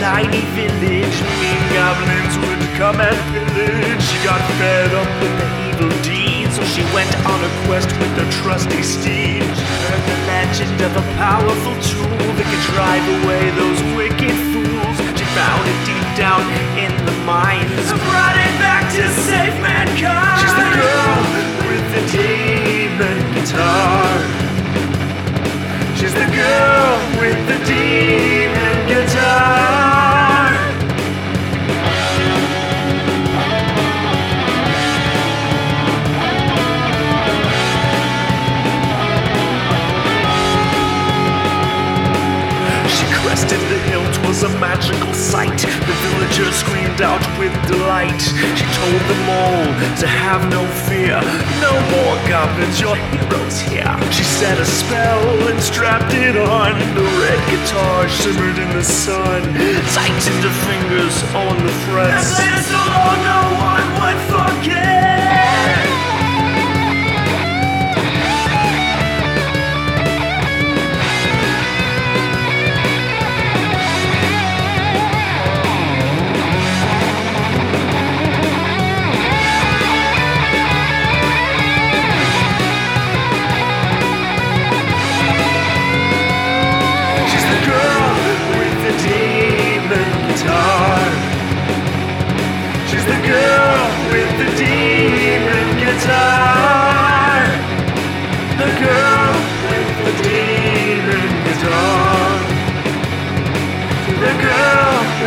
[0.00, 1.16] tiny village.
[1.44, 4.00] Mean goblins would come and pillage.
[4.00, 8.12] She got fed up with the evil deeds, so she went on a quest with
[8.16, 9.44] her trusty steed.
[9.44, 14.96] She heard the legend of a powerful tool that could drive away those wicked fools.
[15.20, 16.48] She found it deep down
[16.80, 17.92] in the mines.
[18.08, 20.40] Brought it back to save mankind.
[20.40, 21.16] She's the girl
[21.68, 24.08] with the demon guitar.
[25.92, 28.39] She's the girl with the demon
[44.30, 45.58] 'twas a magical sight.
[45.58, 48.22] The villagers screamed out with delight.
[48.54, 49.66] She told them all
[49.98, 51.18] to have no fear.
[51.58, 53.90] No more goblins, your heroes here.
[54.12, 56.78] She set a spell and strapped it on.
[56.94, 59.42] The red guitar shimmered in the sun.
[59.98, 62.38] Tightened her fingers on the frets.
[62.38, 63.39] And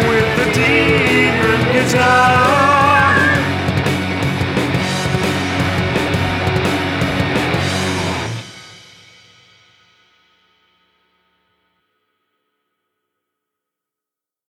[0.07, 2.42] with the demon guitar.